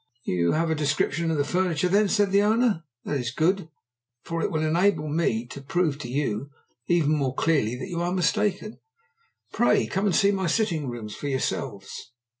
[0.23, 2.83] "You have a description of the furniture, then?" said the owner.
[3.05, 3.69] "That is good,
[4.23, 6.49] for it will enable me to prove to you
[6.87, 8.79] even more clearly that you are mistaken.
[9.53, 12.09] Pray come and see my sitting rooms for yourselves."